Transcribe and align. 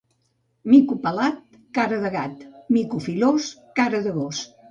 Mico 0.73 0.95
pelat, 1.03 1.37
cara 1.79 1.99
de 2.05 2.11
gat; 2.17 2.41
mico 2.77 3.03
filós, 3.09 3.53
cara 3.81 4.03
de 4.09 4.17
gos. 4.19 4.43